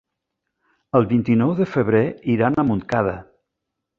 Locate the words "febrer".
1.75-2.03